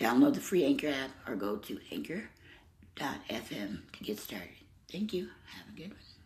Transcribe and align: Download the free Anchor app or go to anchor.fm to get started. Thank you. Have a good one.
Download 0.00 0.32
the 0.32 0.40
free 0.40 0.64
Anchor 0.64 0.88
app 0.88 1.10
or 1.28 1.36
go 1.36 1.56
to 1.56 1.78
anchor.fm 1.92 3.78
to 3.92 4.04
get 4.04 4.18
started. 4.18 4.48
Thank 4.90 5.12
you. 5.12 5.28
Have 5.44 5.68
a 5.68 5.76
good 5.76 5.90
one. 5.90 6.19